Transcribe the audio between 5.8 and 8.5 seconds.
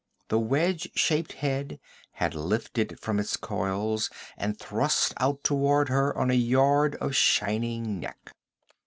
her on a yard of shining neck.